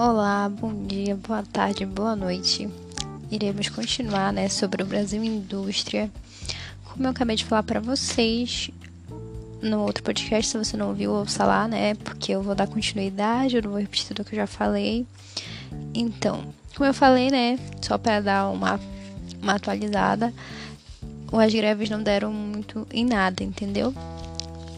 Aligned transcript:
Olá, 0.00 0.48
bom 0.48 0.86
dia, 0.86 1.16
boa 1.16 1.42
tarde, 1.42 1.84
boa 1.84 2.14
noite. 2.14 2.70
Iremos 3.32 3.68
continuar, 3.68 4.32
né, 4.32 4.48
sobre 4.48 4.80
o 4.80 4.86
Brasil 4.86 5.24
Indústria. 5.24 6.08
Como 6.84 7.04
eu 7.04 7.10
acabei 7.10 7.34
de 7.34 7.44
falar 7.44 7.64
para 7.64 7.80
vocês 7.80 8.70
no 9.60 9.80
outro 9.80 10.04
podcast, 10.04 10.52
se 10.52 10.56
você 10.56 10.76
não 10.76 10.90
ouviu, 10.90 11.10
ouça 11.10 11.44
lá, 11.44 11.66
né, 11.66 11.96
porque 11.96 12.30
eu 12.30 12.40
vou 12.44 12.54
dar 12.54 12.68
continuidade, 12.68 13.56
eu 13.56 13.62
não 13.64 13.72
vou 13.72 13.80
repetir 13.80 14.06
tudo 14.06 14.24
que 14.24 14.36
eu 14.36 14.38
já 14.38 14.46
falei. 14.46 15.04
Então, 15.92 16.44
como 16.76 16.88
eu 16.88 16.94
falei, 16.94 17.28
né, 17.28 17.58
só 17.82 17.98
para 17.98 18.20
dar 18.20 18.50
uma, 18.50 18.78
uma 19.42 19.54
atualizada, 19.54 20.32
as 21.32 21.52
greves 21.52 21.90
não 21.90 22.00
deram 22.00 22.32
muito 22.32 22.86
em 22.92 23.04
nada, 23.04 23.42
entendeu? 23.42 23.92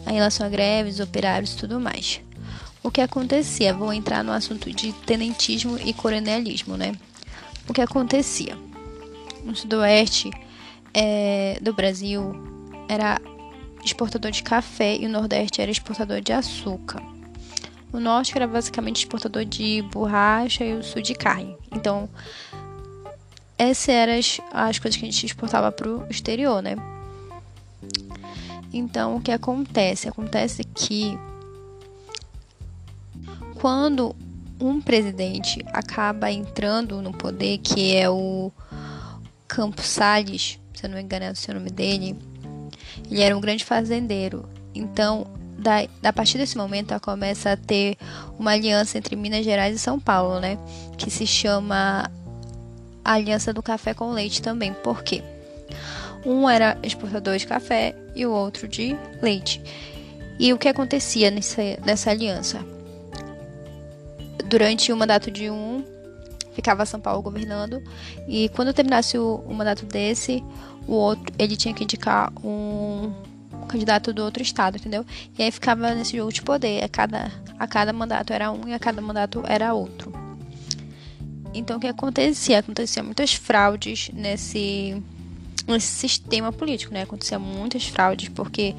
Em 0.09 0.13
relação 0.13 0.47
a 0.47 0.49
greves, 0.49 0.99
operários 0.99 1.53
e 1.53 1.57
tudo 1.57 1.79
mais 1.79 2.21
o 2.83 2.89
que 2.89 3.01
acontecia? 3.01 3.73
Vou 3.73 3.93
entrar 3.93 4.23
no 4.23 4.31
assunto 4.31 4.71
de 4.71 4.91
tenentismo 4.93 5.77
e 5.77 5.93
coronelismo, 5.93 6.75
né? 6.75 6.93
O 7.67 7.73
que 7.73 7.81
acontecia? 7.81 8.57
No 9.43 9.55
sudoeste 9.55 10.31
é, 10.93 11.57
do 11.61 11.73
Brasil 11.73 12.33
era 12.87 13.19
exportador 13.83 14.31
de 14.31 14.43
café 14.43 14.95
e 14.95 15.05
o 15.05 15.09
nordeste 15.09 15.61
era 15.61 15.71
exportador 15.71 16.21
de 16.21 16.33
açúcar. 16.33 17.01
O 17.93 17.99
norte 17.99 18.33
era 18.35 18.47
basicamente 18.47 18.99
exportador 18.99 19.45
de 19.45 19.81
borracha 19.91 20.63
e 20.63 20.73
o 20.73 20.83
sul 20.83 21.01
de 21.01 21.13
carne. 21.13 21.55
Então, 21.71 22.09
essas 23.57 23.89
eram 23.89 24.13
as, 24.17 24.41
as 24.51 24.79
coisas 24.79 24.99
que 24.99 25.05
a 25.05 25.11
gente 25.11 25.25
exportava 25.25 25.71
para 25.71 25.89
o 25.89 26.07
exterior, 26.09 26.61
né? 26.61 26.75
Então, 28.73 29.17
o 29.17 29.21
que 29.21 29.31
acontece? 29.31 30.07
Acontece 30.07 30.63
que 30.63 31.17
quando 33.61 34.15
um 34.59 34.81
presidente 34.81 35.63
acaba 35.71 36.31
entrando 36.31 36.99
no 36.99 37.13
poder, 37.13 37.59
que 37.59 37.95
é 37.95 38.09
o 38.09 38.51
Campos 39.47 39.85
Salles, 39.85 40.59
se 40.73 40.83
eu 40.83 40.89
não 40.89 40.97
me 40.97 41.03
engano 41.03 41.25
é 41.25 41.31
o 41.31 41.35
seu 41.35 41.53
nome 41.53 41.69
dele, 41.69 42.17
ele 43.09 43.21
era 43.21 43.37
um 43.37 43.39
grande 43.39 43.63
fazendeiro. 43.63 44.49
Então, 44.73 45.27
da, 45.59 45.85
a 46.03 46.11
partir 46.11 46.39
desse 46.39 46.57
momento, 46.57 46.99
começa 47.01 47.51
a 47.51 47.57
ter 47.57 47.97
uma 48.39 48.51
aliança 48.51 48.97
entre 48.97 49.15
Minas 49.15 49.45
Gerais 49.45 49.75
e 49.75 49.79
São 49.79 49.99
Paulo, 49.99 50.39
né? 50.39 50.57
Que 50.97 51.11
se 51.11 51.27
chama 51.27 52.09
Aliança 53.05 53.53
do 53.53 53.61
Café 53.61 53.93
com 53.93 54.11
Leite 54.11 54.41
também. 54.41 54.73
Por 54.73 55.03
quê? 55.03 55.21
Um 56.25 56.49
era 56.49 56.79
exportador 56.81 57.37
de 57.37 57.45
café 57.45 57.95
e 58.15 58.25
o 58.25 58.31
outro 58.31 58.67
de 58.67 58.95
leite. 59.21 59.61
E 60.39 60.51
o 60.51 60.57
que 60.57 60.67
acontecia 60.67 61.29
nessa, 61.29 61.61
nessa 61.85 62.09
aliança? 62.09 62.59
Durante 64.51 64.91
o 64.91 64.97
mandato 64.97 65.31
de 65.31 65.49
um, 65.49 65.81
ficava 66.53 66.85
São 66.85 66.99
Paulo 66.99 67.21
governando, 67.21 67.81
e 68.27 68.49
quando 68.49 68.73
terminasse 68.73 69.17
o, 69.17 69.35
o 69.47 69.53
mandato 69.53 69.85
desse, 69.85 70.43
o 70.85 70.91
outro, 70.91 71.33
ele 71.39 71.55
tinha 71.55 71.73
que 71.73 71.85
indicar 71.85 72.33
um 72.43 73.13
candidato 73.69 74.11
do 74.11 74.21
outro 74.21 74.43
estado, 74.43 74.75
entendeu? 74.75 75.05
E 75.39 75.41
aí 75.41 75.49
ficava 75.51 75.95
nesse 75.95 76.17
jogo 76.17 76.33
de 76.33 76.41
poder, 76.41 76.83
a 76.83 76.89
cada, 76.89 77.31
a 77.57 77.65
cada 77.65 77.93
mandato 77.93 78.33
era 78.33 78.51
um 78.51 78.67
e 78.67 78.73
a 78.73 78.79
cada 78.79 79.01
mandato 79.01 79.41
era 79.47 79.73
outro. 79.73 80.11
Então 81.53 81.77
o 81.77 81.79
que 81.79 81.87
acontecia? 81.87 82.59
Acontecia 82.59 83.01
muitas 83.01 83.33
fraudes 83.33 84.09
nesse, 84.13 85.01
nesse 85.65 85.87
sistema 85.87 86.51
político, 86.51 86.93
né? 86.93 87.03
Acontecia 87.03 87.39
muitas 87.39 87.87
fraudes, 87.87 88.27
porque 88.27 88.75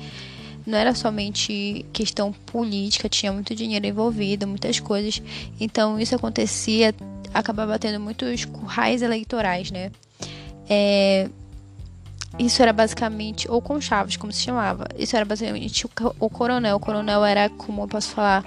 não 0.67 0.79
era 0.79 0.95
somente 0.95 1.85
questão 1.93 2.33
política, 2.33 3.09
tinha 3.09 3.33
muito 3.33 3.55
dinheiro 3.55 3.87
envolvido, 3.87 4.47
muitas 4.47 4.81
coisas. 4.81 5.23
Então 5.61 5.99
isso 5.99 6.15
acontecia, 6.15 6.95
acabava 7.33 7.79
tendo 7.79 8.01
muitos 8.01 8.45
currais 8.45 9.03
eleitorais, 9.03 9.71
né? 9.71 9.91
É, 10.69 11.29
isso 12.39 12.63
era 12.63 12.73
basicamente, 12.73 13.51
ou 13.51 13.61
com 13.61 13.81
chaves, 13.81 14.17
como 14.17 14.33
se 14.33 14.41
chamava. 14.41 14.87
Isso 14.99 15.15
era 15.17 15.25
basicamente 15.25 15.87
o, 15.87 15.91
o 16.19 16.31
coronel. 16.31 16.77
O 16.77 16.81
coronel 16.81 17.25
era, 17.25 17.49
como 17.51 17.83
eu 17.83 17.89
posso 17.89 18.09
falar, 18.09 18.45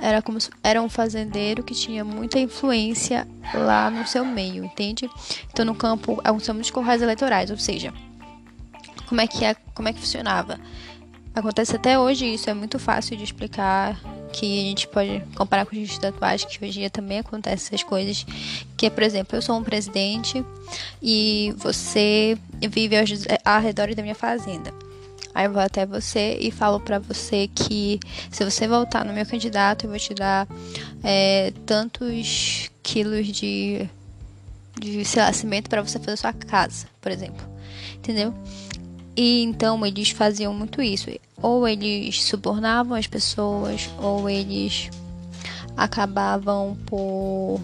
era 0.00 0.20
como 0.20 0.38
era 0.62 0.80
um 0.82 0.88
fazendeiro 0.88 1.62
que 1.62 1.74
tinha 1.74 2.04
muita 2.04 2.38
influência 2.38 3.26
lá 3.54 3.90
no 3.90 4.06
seu 4.06 4.24
meio, 4.24 4.64
entende? 4.64 5.08
Então 5.50 5.64
no 5.64 5.74
campo 5.74 6.20
aconteciam 6.22 6.54
muitos 6.54 6.70
currais 6.70 7.02
eleitorais, 7.02 7.50
ou 7.50 7.56
seja, 7.56 7.92
como 9.06 9.20
é 9.20 9.26
que 9.26 9.44
é, 9.44 9.54
como 9.74 9.88
é 9.88 9.92
que 9.92 10.00
funcionava. 10.00 10.58
Acontece 11.34 11.74
até 11.74 11.98
hoje 11.98 12.32
isso, 12.32 12.48
é 12.48 12.54
muito 12.54 12.78
fácil 12.78 13.16
de 13.16 13.24
explicar 13.24 14.00
que 14.32 14.60
a 14.60 14.62
gente 14.68 14.88
pode 14.88 15.22
comparar 15.34 15.66
com 15.66 15.74
o 15.74 15.78
justiça 15.78 16.08
atuais, 16.08 16.44
que 16.44 16.64
hoje 16.64 16.78
em 16.78 16.80
dia 16.82 16.90
também 16.90 17.18
acontece 17.18 17.66
essas 17.74 17.82
coisas, 17.82 18.24
que 18.76 18.88
por 18.88 19.02
exemplo, 19.02 19.36
eu 19.36 19.42
sou 19.42 19.56
um 19.56 19.62
presidente 19.62 20.44
e 21.02 21.54
você 21.56 22.38
vive 22.70 22.96
ao 23.44 23.60
redor 23.60 23.94
da 23.94 24.02
minha 24.02 24.14
fazenda. 24.14 24.72
Aí 25.34 25.46
eu 25.46 25.52
vou 25.52 25.60
até 25.60 25.84
você 25.84 26.38
e 26.40 26.52
falo 26.52 26.78
para 26.78 27.00
você 27.00 27.48
que 27.52 27.98
se 28.30 28.44
você 28.44 28.68
voltar 28.68 29.04
no 29.04 29.12
meu 29.12 29.26
candidato, 29.26 29.84
eu 29.84 29.90
vou 29.90 29.98
te 29.98 30.14
dar 30.14 30.46
é, 31.02 31.52
tantos 31.66 32.70
quilos 32.80 33.26
de, 33.26 33.88
de 34.78 35.04
sei 35.04 35.22
lá, 35.22 35.32
cimento 35.32 35.68
para 35.68 35.82
você 35.82 35.98
fazer 35.98 36.16
sua 36.16 36.32
casa, 36.32 36.86
por 37.00 37.10
exemplo. 37.10 37.44
Entendeu? 37.96 38.32
E 39.16 39.42
então 39.42 39.84
eles 39.86 40.10
faziam 40.10 40.52
muito 40.52 40.82
isso. 40.82 41.10
Ou 41.40 41.68
eles 41.68 42.22
subornavam 42.24 42.96
as 42.96 43.06
pessoas, 43.06 43.88
ou 43.98 44.28
eles 44.28 44.90
acabavam 45.76 46.76
por. 46.86 47.60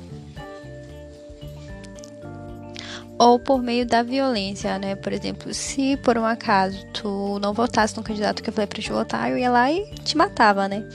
Ou 3.19 3.38
por 3.38 3.61
meio 3.62 3.84
da 3.84 4.03
violência, 4.03 4.78
né? 4.78 4.94
Por 4.94 5.12
exemplo, 5.12 5.53
se 5.53 5.97
por 5.99 6.16
um 6.16 6.25
acaso 6.25 6.87
tu 6.87 7.38
não 7.41 7.53
votasse 7.53 7.94
no 7.97 8.03
candidato 8.03 8.43
que 8.43 8.49
eu 8.49 8.53
falei 8.55 8.67
pra 8.67 8.81
te 8.81 8.91
votar, 8.91 9.31
eu 9.31 9.37
ia 9.37 9.50
lá 9.50 9.71
e 9.71 9.84
te 10.05 10.17
matava, 10.17 10.67
né? 10.67 10.88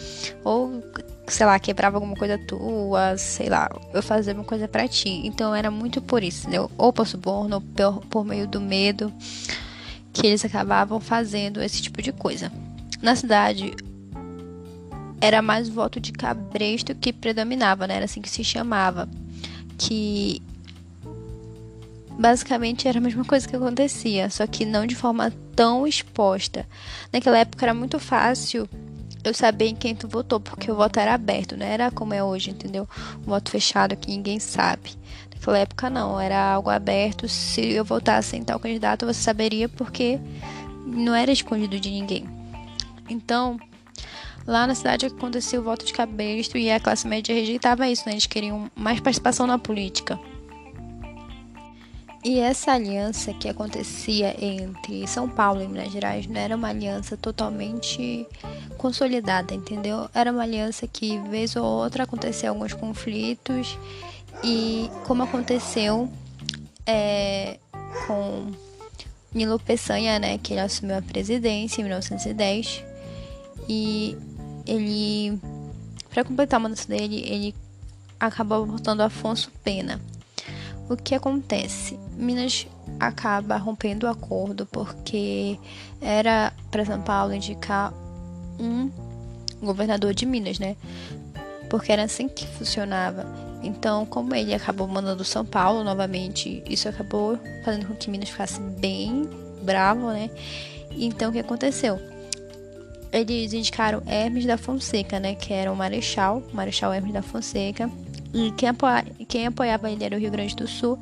Ou, 0.44 0.84
sei 1.28 1.46
lá, 1.46 1.60
quebrava 1.60 1.98
alguma 1.98 2.16
coisa 2.16 2.40
tua, 2.48 3.16
sei 3.16 3.48
lá, 3.48 3.70
eu 3.94 4.02
fazia 4.02 4.34
uma 4.34 4.44
coisa 4.44 4.68
para 4.68 4.88
ti. 4.88 5.22
Então 5.24 5.54
era 5.54 5.70
muito 5.70 6.02
por 6.02 6.24
isso, 6.24 6.48
entendeu? 6.48 6.72
Ou 6.80 6.92
por 6.92 7.06
suborno, 7.06 7.64
ou 7.84 7.94
por 8.10 8.26
meio 8.26 8.48
do 8.48 8.60
medo 8.60 9.14
que 10.16 10.26
eles 10.26 10.46
acabavam 10.46 11.00
fazendo 11.00 11.62
esse 11.62 11.82
tipo 11.82 12.02
de 12.02 12.14
coisa. 12.14 12.50
Na 13.02 13.16
cidade, 13.18 13.76
era 15.20 15.42
mais 15.42 15.68
o 15.68 15.74
voto 15.74 16.00
de 16.00 16.14
cabresto 16.14 16.96
que 16.96 17.12
predominava, 17.12 17.86
né? 17.86 17.98
Era 17.98 18.06
assim 18.06 18.22
que 18.22 18.30
se 18.30 18.44
chamava. 18.44 19.10
Que 19.78 20.42
basicamente 22.18 22.88
era 22.88 22.98
a 22.98 23.02
mesma 23.02 23.26
coisa 23.26 23.46
que 23.46 23.58
acontecia, 23.58 24.30
só 24.30 24.48
que 24.48 24.64
não 24.64 24.88
de 24.88 24.96
forma 24.96 25.34
tão 25.54 25.86
exposta. 25.86 26.66
Naquela 27.12 27.40
época 27.40 27.66
era 27.66 27.74
muito 27.74 28.00
fácil 28.00 28.70
eu 29.22 29.34
saber 29.34 29.66
em 29.66 29.76
quem 29.76 29.94
tu 29.94 30.08
votou, 30.08 30.40
porque 30.40 30.72
o 30.72 30.76
voto 30.76 30.98
era 30.98 31.14
aberto, 31.14 31.58
não 31.58 31.66
era 31.66 31.92
como 31.92 32.14
é 32.14 32.24
hoje, 32.24 32.52
entendeu? 32.52 32.88
Um 33.20 33.32
voto 33.32 33.52
fechado 33.52 33.98
que 33.98 34.10
ninguém 34.10 34.40
sabe. 34.40 34.92
Naquela 35.46 35.60
época 35.60 35.90
não, 35.92 36.20
era 36.20 36.54
algo 36.54 36.72
aberto. 36.72 37.28
Se 37.28 37.62
eu 37.62 37.86
votasse 37.86 38.36
em 38.36 38.44
tal 38.44 38.60
candidato, 38.60 39.06
você 39.06 39.22
saberia 39.22 39.70
porque 39.70 40.20
não 40.88 41.14
era 41.14 41.32
escondido 41.32 41.80
de 41.80 41.92
ninguém. 41.92 42.28
Então, 43.08 43.60
lá 44.48 44.66
na 44.66 44.74
cidade 44.74 45.06
aconteceu 45.06 45.62
o 45.62 45.64
voto 45.64 45.86
de 45.86 45.94
cabresto 45.94 46.58
e 46.58 46.72
a 46.72 46.80
classe 46.80 47.08
média 47.08 47.36
rejeitava 47.36 47.88
isso, 47.88 48.08
né? 48.08 48.14
Eles 48.14 48.26
queriam 48.26 48.72
mais 48.76 49.00
participação 49.00 49.46
na 49.46 49.60
política. 49.60 50.20
E 52.24 52.40
essa 52.40 52.72
aliança 52.72 53.32
que 53.32 53.48
acontecia 53.48 54.36
entre 54.44 55.06
São 55.06 55.30
Paulo 55.30 55.62
e 55.62 55.68
Minas 55.68 55.92
Gerais 55.92 56.26
não 56.26 56.42
era 56.42 56.56
uma 56.56 56.70
aliança 56.70 57.16
totalmente 57.16 58.26
consolidada, 58.80 59.54
entendeu? 59.54 60.10
Era 60.12 60.32
uma 60.32 60.42
aliança 60.42 60.88
que, 60.88 61.20
vez 61.30 61.56
ou 61.56 61.64
outra, 61.64 62.06
acontecia 62.06 62.50
alguns 62.50 62.74
conflitos 62.74 63.78
e 64.46 64.92
como 65.06 65.24
aconteceu 65.24 66.08
é, 66.86 67.58
com 68.06 68.52
Nilo 69.34 69.60
Peçanha, 69.60 70.20
né, 70.20 70.38
que 70.38 70.54
ele 70.54 70.60
assumiu 70.60 70.96
a 70.96 71.02
presidência 71.02 71.82
em 71.82 71.86
1910 71.86 72.84
e 73.68 74.16
ele, 74.68 75.40
para 76.12 76.24
completar 76.24 76.60
o 76.60 76.64
mandato 76.64 76.88
dele, 76.88 77.24
ele 77.26 77.56
acabou 78.20 78.68
votando 78.68 79.02
Afonso 79.02 79.52
Pena. 79.64 80.00
O 80.88 80.96
que 80.96 81.16
acontece? 81.16 82.00
Minas 82.16 82.68
acaba 83.00 83.58
rompendo 83.58 84.06
o 84.06 84.10
acordo 84.10 84.68
porque 84.68 85.58
era 86.00 86.54
para 86.70 86.86
São 86.86 87.02
Paulo 87.02 87.34
indicar 87.34 87.92
um 88.60 88.92
governador 89.60 90.14
de 90.14 90.28
Minas, 90.28 90.60
né? 90.60 90.76
Porque 91.68 91.92
era 91.92 92.04
assim 92.04 92.28
que 92.28 92.46
funcionava. 92.46 93.26
Então, 93.64 94.06
como 94.06 94.36
ele 94.36 94.54
acabou 94.54 94.88
mandando 94.88 95.24
São 95.24 95.46
Paulo 95.46 95.84
novamente, 95.84 96.64
isso 96.70 96.88
acabou 96.88 97.40
fazendo 97.64 97.88
com 97.88 97.96
que 97.96 98.10
Minas 98.10 98.30
ficasse 98.30 98.60
bem 98.60 99.28
bravo, 99.64 100.12
né? 100.12 100.30
Então, 100.92 101.30
o 101.30 101.34
que 101.34 101.40
aconteceu? 101.40 102.00
eles 103.16 103.54
indicaram 103.54 104.04
Hermes 104.06 104.46
da 104.46 104.58
Fonseca, 104.58 105.20
né? 105.20 105.36
Que 105.36 105.54
era 105.54 105.72
o 105.72 105.76
Marechal, 105.76 106.44
Marechal 106.52 106.94
Hermes 106.94 107.14
da 107.14 107.22
Fonseca. 107.22 107.90
E 108.34 108.52
quem, 108.52 108.68
apoia, 108.68 109.06
quem 109.28 109.48
apoiava 109.48 109.90
ele 109.90 110.04
era 110.04 110.18
o 110.18 110.20
Rio 110.20 110.30
Grande 110.30 110.54
do 110.56 110.68
Sul 110.68 111.00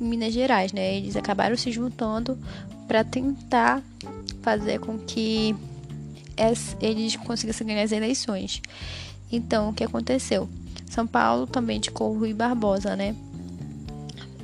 e 0.00 0.04
Minas 0.04 0.32
Gerais, 0.32 0.72
né? 0.72 0.96
Eles 0.96 1.16
acabaram 1.16 1.56
se 1.56 1.72
juntando 1.72 2.38
para 2.86 3.02
tentar 3.02 3.82
fazer 4.42 4.78
com 4.78 4.96
que 4.96 5.56
eles 6.80 7.16
conseguissem 7.16 7.66
ganhar 7.66 7.82
as 7.82 7.90
eleições. 7.90 8.62
Então, 9.30 9.70
o 9.70 9.72
que 9.72 9.84
aconteceu? 9.84 10.48
São 10.88 11.06
Paulo 11.06 11.46
também 11.46 11.78
indicou 11.78 12.14
o 12.14 12.18
Rui 12.18 12.32
Barbosa, 12.32 12.94
né? 12.94 13.14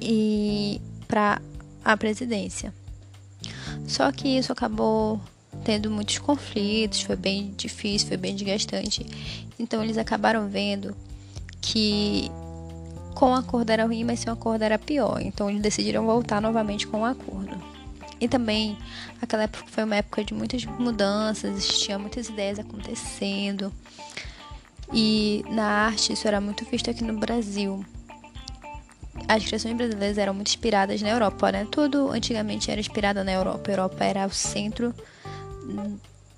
E 0.01 0.81
para 1.07 1.41
a 1.85 1.97
presidência. 1.97 2.75
Só 3.87 4.11
que 4.11 4.29
isso 4.29 4.53
acabou 4.53 5.21
tendo 5.65 5.91
muitos 5.91 6.19
conflitos, 6.19 7.03
foi 7.03 7.17
bem 7.17 7.53
difícil, 7.57 8.09
foi 8.09 8.17
bem 8.17 8.35
desgastante. 8.35 9.07
Então 9.59 9.83
eles 9.83 9.99
acabaram 9.99 10.49
vendo 10.49 10.97
que 11.61 12.31
com 13.15 13.31
o 13.31 13.35
acordo 13.35 13.71
era 13.71 13.85
ruim, 13.85 14.05
mas 14.05 14.21
sem 14.21 14.31
o 14.31 14.33
acordo 14.33 14.63
era 14.63 14.79
pior. 14.79 15.21
Então 15.21 15.49
eles 15.49 15.63
decidiram 15.63 16.05
voltar 16.05 16.41
novamente 16.41 16.87
com 16.87 17.03
o 17.03 17.05
acordo. 17.05 17.57
E 18.21 18.29
também 18.29 18.77
aquela 19.21 19.45
época 19.45 19.65
foi 19.67 19.85
uma 19.85 19.97
época 19.97 20.25
de 20.25 20.33
muitas 20.33 20.65
mudanças, 20.65 21.67
tinha 21.81 21.99
muitas 21.99 22.29
ideias 22.29 22.59
acontecendo. 22.59 23.73
E 24.93 25.45
na 25.49 25.65
arte 25.87 26.13
isso 26.13 26.29
era 26.29 26.41
muito 26.41 26.65
visto 26.65 26.91
aqui 26.91 27.03
no 27.03 27.19
Brasil. 27.19 27.85
As 29.29 29.45
criações 29.45 29.75
brasileiras 29.77 30.19
eram 30.19 30.35
muito 30.35 30.49
inspiradas 30.49 31.01
na 31.01 31.11
Europa, 31.11 31.53
né? 31.53 31.67
Tudo 31.71 32.11
antigamente 32.11 32.71
era 32.71 32.81
inspirado 32.81 33.25
na 33.25 33.33
Europa. 33.33 33.71
A 33.71 33.73
Europa 33.73 34.05
era 34.05 34.27
o 34.27 34.31
centro 34.31 34.95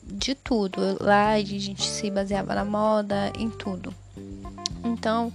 de 0.02 0.34
tudo. 0.34 0.80
Lá 1.00 1.32
a 1.32 1.42
gente 1.42 1.82
se 1.82 2.10
baseava 2.10 2.54
na 2.54 2.64
moda, 2.64 3.32
em 3.38 3.50
tudo. 3.50 3.92
Então, 4.84 5.32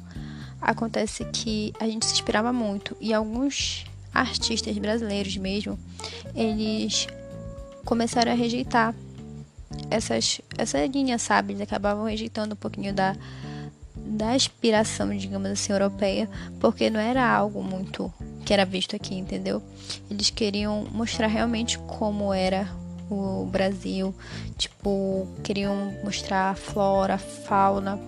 acontece 0.61 1.25
que 1.25 1.73
a 1.79 1.87
gente 1.87 2.05
se 2.05 2.13
inspirava 2.13 2.53
muito 2.53 2.95
e 2.99 3.13
alguns 3.13 3.85
artistas 4.13 4.77
brasileiros 4.77 5.35
mesmo, 5.37 5.77
eles 6.35 7.07
começaram 7.85 8.31
a 8.31 8.35
rejeitar 8.35 8.93
essas 9.89 10.41
essa 10.57 10.85
linha, 10.85 11.17
sabe? 11.17 11.53
Eles 11.53 11.61
acabavam 11.61 12.05
rejeitando 12.05 12.53
um 12.53 12.57
pouquinho 12.57 12.93
da 12.93 13.15
da 13.95 14.35
inspiração, 14.35 15.15
digamos 15.15 15.49
assim, 15.51 15.71
europeia, 15.71 16.29
porque 16.59 16.89
não 16.89 16.99
era 16.99 17.27
algo 17.27 17.61
muito 17.61 18.11
que 18.45 18.53
era 18.53 18.65
visto 18.65 18.95
aqui, 18.95 19.15
entendeu? 19.15 19.61
Eles 20.09 20.29
queriam 20.29 20.87
mostrar 20.91 21.27
realmente 21.27 21.77
como 21.79 22.33
era 22.33 22.67
o 23.09 23.45
Brasil, 23.45 24.15
tipo, 24.57 25.27
queriam 25.43 25.93
mostrar 26.03 26.51
a 26.51 26.55
flora, 26.55 27.15
a 27.15 27.17
fauna. 27.17 27.99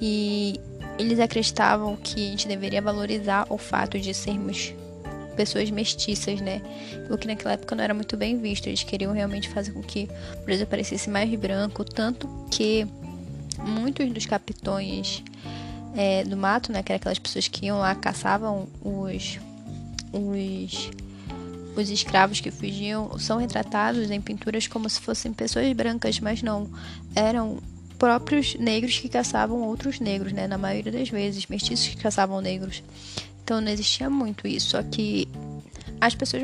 E 0.00 0.60
eles 0.98 1.18
acreditavam 1.18 1.96
que 1.96 2.26
a 2.28 2.30
gente 2.30 2.48
deveria 2.48 2.82
valorizar 2.82 3.46
o 3.48 3.56
fato 3.56 3.98
de 3.98 4.12
sermos 4.12 4.74
pessoas 5.32 5.70
mestiças, 5.70 6.40
né? 6.40 6.60
O 7.10 7.16
que 7.16 7.26
naquela 7.26 7.54
época 7.54 7.74
não 7.74 7.82
era 7.84 7.94
muito 7.94 8.16
bem 8.16 8.38
visto. 8.38 8.66
Eles 8.66 8.82
queriam 8.82 9.12
realmente 9.12 9.48
fazer 9.48 9.72
com 9.72 9.82
que 9.82 10.08
o 10.40 10.44
Brasil 10.44 10.66
parecesse 10.66 11.10
mais 11.10 11.32
branco, 11.34 11.84
tanto 11.84 12.28
que 12.50 12.86
muitos 13.58 14.10
dos 14.10 14.26
capitões 14.26 15.22
é, 15.96 16.24
do 16.24 16.36
mato, 16.36 16.72
né? 16.72 16.82
Que 16.82 16.92
eram 16.92 16.98
aquelas 16.98 17.18
pessoas 17.18 17.48
que 17.48 17.66
iam 17.66 17.78
lá, 17.78 17.94
caçavam 17.94 18.68
os, 18.82 19.38
os 20.12 20.90
os 21.74 21.88
escravos 21.90 22.40
que 22.40 22.50
fugiam 22.50 23.18
são 23.18 23.38
retratados 23.38 24.10
em 24.10 24.20
pinturas 24.20 24.66
como 24.66 24.88
se 24.90 25.00
fossem 25.00 25.32
pessoas 25.32 25.72
brancas, 25.72 26.20
mas 26.20 26.42
não. 26.42 26.68
Eram 27.14 27.58
próprios 27.98 28.56
negros 28.56 28.98
que 28.98 29.08
caçavam 29.08 29.62
outros 29.62 30.00
negros, 30.00 30.32
né? 30.32 30.46
Na 30.46 30.58
maioria 30.58 30.92
das 30.92 31.08
vezes, 31.08 31.46
mestiços 31.46 31.88
que 31.88 31.96
caçavam 31.96 32.40
negros. 32.40 32.82
Então 33.44 33.60
não 33.60 33.68
existia 33.68 34.08
muito 34.08 34.46
isso. 34.46 34.70
Só 34.70 34.82
que 34.82 35.28
as 36.00 36.14
pessoas, 36.14 36.42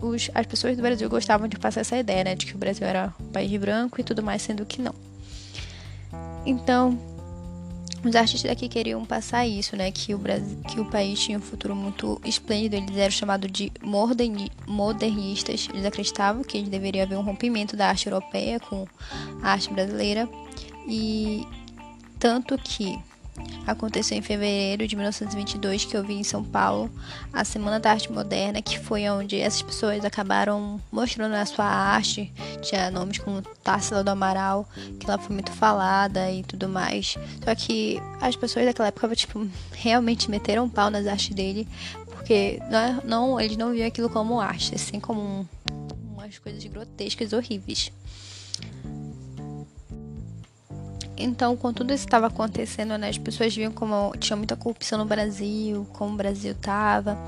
os, 0.00 0.30
as 0.34 0.46
pessoas 0.46 0.76
do 0.76 0.82
Brasil 0.82 1.08
gostavam 1.08 1.48
de 1.48 1.58
passar 1.58 1.80
essa 1.80 1.96
ideia, 1.96 2.24
né? 2.24 2.34
De 2.34 2.46
que 2.46 2.54
o 2.54 2.58
Brasil 2.58 2.86
era 2.86 3.12
um 3.20 3.26
país 3.26 3.60
branco 3.60 4.00
e 4.00 4.04
tudo 4.04 4.22
mais, 4.22 4.42
sendo 4.42 4.64
que 4.64 4.80
não. 4.80 4.94
Então, 6.46 6.98
os 8.04 8.14
artistas 8.14 8.50
daqui 8.50 8.68
queriam 8.68 9.04
passar 9.04 9.46
isso, 9.46 9.76
né? 9.76 9.90
Que 9.90 10.14
o, 10.14 10.18
Brasil, 10.18 10.58
que 10.68 10.80
o 10.80 10.84
país 10.84 11.18
tinha 11.18 11.38
um 11.38 11.42
futuro 11.42 11.74
muito 11.74 12.20
esplêndido. 12.24 12.76
Eles 12.76 12.96
eram 12.96 13.10
chamados 13.10 13.50
de 13.50 13.72
modernistas. 14.66 15.68
Eles 15.72 15.84
acreditavam 15.84 16.42
que 16.42 16.62
deveria 16.62 17.02
haver 17.02 17.18
um 17.18 17.22
rompimento 17.22 17.76
da 17.76 17.88
arte 17.88 18.06
europeia 18.06 18.58
com 18.60 18.86
a 19.42 19.52
arte 19.52 19.72
brasileira. 19.72 20.28
E 20.88 21.46
tanto 22.18 22.56
que 22.56 22.98
aconteceu 23.66 24.16
em 24.16 24.22
fevereiro 24.22 24.86
de 24.86 24.96
1922 24.96 25.84
que 25.84 25.96
eu 25.96 26.04
vi 26.04 26.14
em 26.14 26.24
São 26.24 26.42
Paulo 26.42 26.90
a 27.32 27.44
Semana 27.44 27.78
da 27.78 27.92
Arte 27.92 28.10
Moderna, 28.10 28.60
que 28.60 28.78
foi 28.78 29.08
onde 29.08 29.38
essas 29.38 29.62
pessoas 29.62 30.04
acabaram 30.04 30.80
mostrando 30.90 31.34
a 31.34 31.46
sua 31.46 31.64
arte. 31.64 32.32
Tinha 32.62 32.90
nomes 32.90 33.18
como 33.18 33.42
Társila 33.62 34.02
do 34.02 34.10
Amaral, 34.10 34.68
que 34.98 35.08
ela 35.08 35.18
foi 35.18 35.34
muito 35.34 35.52
falada 35.52 36.30
e 36.30 36.42
tudo 36.42 36.68
mais. 36.68 37.16
Só 37.44 37.54
que 37.54 38.00
as 38.20 38.36
pessoas 38.36 38.66
daquela 38.66 38.88
época 38.88 39.14
tipo 39.14 39.46
realmente 39.72 40.30
meteram 40.30 40.64
um 40.64 40.68
pau 40.68 40.90
nas 40.90 41.06
artes 41.06 41.34
dele, 41.34 41.66
porque 42.06 42.60
não, 42.70 42.78
é, 42.78 43.00
não 43.04 43.40
eles 43.40 43.56
não 43.56 43.72
viam 43.72 43.86
aquilo 43.86 44.10
como 44.10 44.40
arte, 44.40 44.74
assim 44.74 45.00
como 45.00 45.20
um, 45.20 45.46
umas 46.14 46.38
coisas 46.38 46.64
grotescas, 46.64 47.32
horríveis. 47.32 47.92
Então, 51.22 51.56
quando 51.56 51.76
tudo 51.76 51.92
isso 51.92 52.04
estava 52.04 52.26
acontecendo, 52.26 52.96
né, 52.96 53.08
as 53.08 53.18
pessoas 53.18 53.54
viam 53.54 53.72
como 53.72 54.12
tinha 54.18 54.36
muita 54.36 54.56
corrupção 54.56 54.98
no 54.98 55.04
Brasil, 55.04 55.86
como 55.92 56.14
o 56.14 56.16
Brasil 56.16 56.52
estava. 56.52 57.18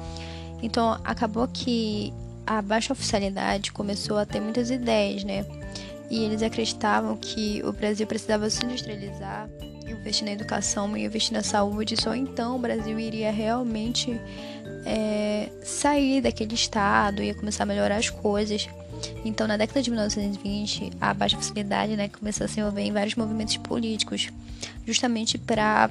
Então, 0.63 0.99
acabou 1.05 1.47
que 1.49 2.13
a 2.47 2.61
baixa 2.63 2.93
oficialidade 2.93 3.73
começou 3.73 4.19
a 4.19 4.27
ter 4.27 4.41
muitas 4.41 4.71
ideias, 4.71 5.25
né? 5.25 5.45
E 6.13 6.25
eles 6.25 6.43
acreditavam 6.43 7.17
que 7.17 7.63
o 7.65 7.73
Brasil 7.73 8.07
precisava 8.07 8.51
se 8.51 8.63
industrializar, 8.63 9.49
investir 9.89 10.27
na 10.27 10.33
educação 10.33 10.95
e 10.95 11.07
investir 11.07 11.33
na 11.33 11.43
saúde, 11.43 11.99
só 11.99 12.15
então 12.15 12.57
o 12.57 12.59
Brasil 12.59 13.01
iria 13.01 13.33
realmente 13.33 14.21
é, 14.85 15.49
sair 15.65 16.21
daquele 16.21 16.55
estado, 16.55 17.23
ia 17.23 17.35
começar 17.35 17.63
a 17.63 17.67
melhorar 17.67 17.97
as 17.97 18.11
coisas. 18.11 18.69
Então, 19.25 19.49
na 19.49 19.57
década 19.57 19.81
de 19.81 19.89
1920, 19.89 20.91
a 21.01 21.15
baixa 21.15 21.39
facilidade 21.39 21.97
né, 21.97 22.11
começou 22.11 22.45
a 22.45 22.49
se 22.49 22.61
envolver 22.61 22.83
em 22.83 22.93
vários 22.93 23.15
movimentos 23.15 23.57
políticos, 23.57 24.29
justamente 24.87 25.39
para 25.39 25.89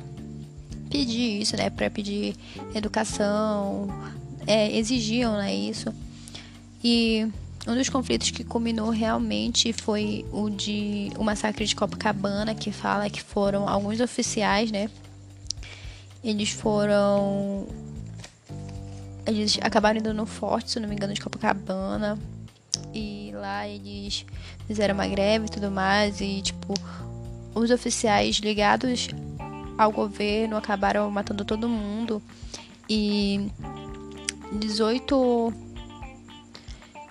pedir 0.92 1.42
isso, 1.42 1.58
né, 1.58 1.72
para 1.72 1.90
pedir 1.90 2.36
educação, 2.76 3.88
é, 4.46 4.78
exigiam 4.78 5.36
né, 5.36 5.52
isso. 5.52 5.92
E 6.84 7.28
um 7.68 7.76
dos 7.76 7.90
conflitos 7.90 8.32
que 8.32 8.44
culminou 8.44 8.90
realmente 8.90 9.72
foi 9.72 10.26
o 10.32 10.50
de 10.50 11.12
o 11.18 11.24
massacre 11.24 11.66
de 11.66 11.76
Copacabana, 11.76 12.56
que 12.56 12.72
fala 12.72 13.10
que 13.10 13.22
foram 13.22 13.70
alguns 13.70 14.00
oficiais, 14.00 14.72
né? 14.72 14.90
Eles 16.24 16.50
foram 16.50 17.68
eles 19.26 19.60
acabaram 19.62 20.00
indo 20.00 20.14
no 20.14 20.26
forte, 20.26 20.72
se 20.72 20.80
não 20.80 20.90
me 20.90 20.96
engano, 20.96 21.14
de 21.14 21.22
Copacabana 21.22 22.18
e 22.94 23.32
lá 23.34 23.68
eles 23.68 24.26
fizeram 24.68 24.96
uma 24.96 25.08
greve 25.08 25.46
e 25.46 25.50
tudo 25.50 25.70
mais 25.72 26.20
e 26.20 26.42
tipo 26.42 26.74
os 27.54 27.70
oficiais 27.70 28.38
ligados 28.38 29.10
ao 29.78 29.92
governo 29.92 30.58
acabaram 30.58 31.10
matando 31.12 31.46
todo 31.46 31.70
mundo 31.70 32.22
e 32.90 33.50
18 34.54 35.54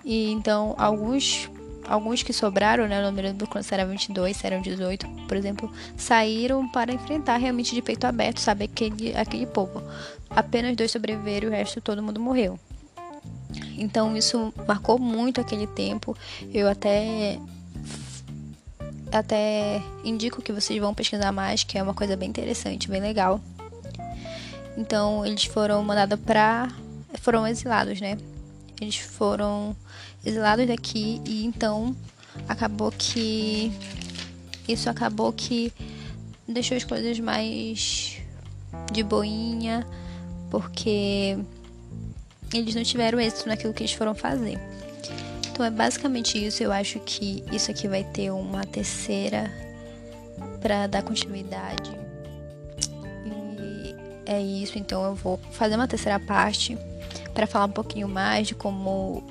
e 0.03 0.31
então 0.31 0.75
alguns 0.77 1.49
alguns 1.87 2.23
que 2.23 2.31
sobraram, 2.31 2.87
né, 2.87 3.01
não 3.01 3.11
me 3.11 3.21
lembro 3.21 3.47
quando 3.47 3.65
era 3.71 3.85
22, 3.85 4.37
se 4.37 4.47
eram 4.47 4.61
18, 4.61 5.07
por 5.27 5.35
exemplo, 5.35 5.71
saíram 5.97 6.67
para 6.69 6.93
enfrentar 6.93 7.37
realmente 7.37 7.75
de 7.75 7.81
peito 7.81 8.05
aberto, 8.05 8.39
sabe, 8.39 8.65
aquele, 8.65 9.15
aquele 9.15 9.45
povo. 9.45 9.83
Apenas 10.29 10.75
dois 10.75 10.91
sobreviveram 10.91 11.49
o 11.49 11.51
resto 11.51 11.81
todo 11.81 12.01
mundo 12.01 12.19
morreu. 12.19 12.57
Então 13.77 14.15
isso 14.15 14.53
marcou 14.67 14.97
muito 14.97 15.41
aquele 15.41 15.67
tempo. 15.67 16.15
Eu 16.53 16.69
até 16.69 17.37
até 19.11 19.81
indico 20.05 20.41
que 20.41 20.53
vocês 20.53 20.79
vão 20.79 20.93
pesquisar 20.93 21.33
mais, 21.33 21.63
que 21.65 21.77
é 21.77 21.83
uma 21.83 21.93
coisa 21.93 22.15
bem 22.15 22.29
interessante, 22.29 22.89
bem 22.89 23.01
legal. 23.01 23.41
Então 24.77 25.25
eles 25.25 25.43
foram 25.45 25.83
mandados 25.83 26.19
para 26.19 26.69
foram 27.19 27.45
exilados, 27.45 27.99
né? 27.99 28.17
Eles 28.81 28.97
foram 28.97 29.75
exilados 30.25 30.65
daqui 30.65 31.21
e 31.23 31.45
então 31.45 31.95
acabou 32.49 32.91
que 32.91 33.71
isso 34.67 34.89
acabou 34.89 35.31
que 35.31 35.71
deixou 36.47 36.75
as 36.75 36.83
coisas 36.83 37.19
mais 37.19 38.17
de 38.91 39.03
boinha, 39.03 39.85
porque 40.49 41.37
eles 42.51 42.73
não 42.73 42.83
tiveram 42.83 43.19
êxito 43.19 43.47
naquilo 43.47 43.71
que 43.71 43.83
eles 43.83 43.93
foram 43.93 44.15
fazer. 44.15 44.59
Então 45.51 45.63
é 45.63 45.69
basicamente 45.69 46.43
isso. 46.43 46.63
Eu 46.63 46.71
acho 46.71 46.99
que 47.01 47.43
isso 47.51 47.69
aqui 47.69 47.87
vai 47.87 48.03
ter 48.03 48.31
uma 48.31 48.65
terceira 48.65 49.51
para 50.59 50.87
dar 50.87 51.03
continuidade. 51.03 51.91
E 53.25 53.95
é 54.25 54.41
isso. 54.41 54.79
Então 54.79 55.03
eu 55.03 55.13
vou 55.13 55.39
fazer 55.51 55.75
uma 55.75 55.87
terceira 55.87 56.19
parte 56.19 56.75
para 57.33 57.47
falar 57.47 57.65
um 57.65 57.71
pouquinho 57.71 58.07
mais 58.07 58.47
de 58.47 58.55
como 58.55 59.23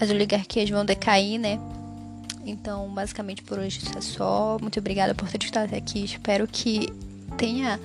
as 0.00 0.10
oligarquias 0.10 0.68
vão 0.68 0.84
decair, 0.84 1.38
né? 1.38 1.58
Então, 2.44 2.88
basicamente 2.88 3.42
por 3.42 3.58
hoje 3.58 3.78
isso 3.78 3.98
é 3.98 4.00
só. 4.00 4.58
Muito 4.60 4.78
obrigada 4.78 5.14
por 5.14 5.28
ter 5.28 5.42
estado 5.42 5.66
até 5.66 5.76
aqui. 5.76 6.04
Espero 6.04 6.46
que 6.46 6.92
tenha 7.36 7.80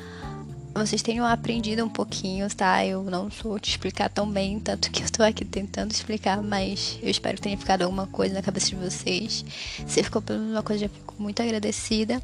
vocês 0.73 1.01
tenham 1.01 1.25
aprendido 1.25 1.83
um 1.83 1.89
pouquinho, 1.89 2.47
tá? 2.55 2.85
Eu 2.85 3.03
não 3.03 3.29
sou 3.29 3.59
te 3.59 3.71
explicar 3.71 4.09
tão 4.09 4.29
bem, 4.29 4.57
tanto 4.57 4.89
que 4.89 5.03
eu 5.03 5.11
tô 5.11 5.21
aqui 5.21 5.43
tentando 5.43 5.91
explicar, 5.91 6.41
mas 6.41 6.97
eu 7.03 7.09
espero 7.09 7.35
que 7.35 7.41
tenha 7.41 7.57
ficado 7.57 7.81
alguma 7.81 8.07
coisa 8.07 8.35
na 8.35 8.41
cabeça 8.41 8.67
de 8.67 8.75
vocês. 8.75 9.43
Se 9.85 10.01
ficou 10.01 10.21
pelo 10.21 10.39
menos 10.39 10.53
uma 10.53 10.63
coisa, 10.63 10.83
já 10.83 10.89
fico 10.89 11.13
muito 11.19 11.41
agradecida. 11.41 12.21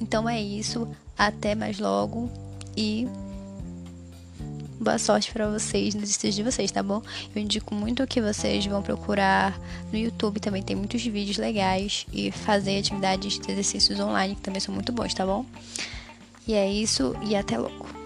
Então 0.00 0.28
é 0.28 0.40
isso. 0.40 0.86
Até 1.16 1.54
mais 1.54 1.78
logo 1.78 2.30
e 2.76 3.08
boa 4.80 4.98
sorte 4.98 5.32
para 5.32 5.48
vocês 5.48 5.94
nos 5.94 6.08
estudos 6.10 6.36
de 6.36 6.42
vocês, 6.42 6.70
tá 6.70 6.82
bom? 6.82 7.02
Eu 7.34 7.42
indico 7.42 7.74
muito 7.74 8.06
que 8.06 8.20
vocês 8.20 8.64
vão 8.66 8.82
procurar 8.82 9.58
no 9.92 9.98
YouTube, 9.98 10.40
também 10.40 10.62
tem 10.62 10.76
muitos 10.76 11.04
vídeos 11.04 11.36
legais 11.36 12.06
e 12.12 12.30
fazer 12.30 12.78
atividades 12.78 13.38
de 13.38 13.50
exercícios 13.50 13.98
online 13.98 14.36
que 14.36 14.42
também 14.42 14.60
são 14.60 14.74
muito 14.74 14.92
bons, 14.92 15.12
tá 15.14 15.26
bom? 15.26 15.44
E 16.46 16.54
é 16.54 16.70
isso 16.70 17.14
e 17.26 17.34
até 17.34 17.58
logo. 17.58 17.97